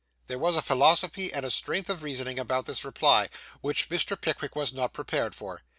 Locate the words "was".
0.39-0.55, 4.55-4.73